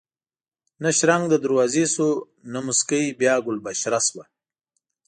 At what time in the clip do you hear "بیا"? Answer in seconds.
3.19-3.35